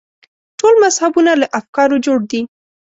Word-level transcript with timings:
ټول 0.59 0.73
مذهبونه 0.83 1.31
له 1.41 1.47
افکارو 1.59 1.97
جوړ 2.05 2.19
دي. 2.31 2.41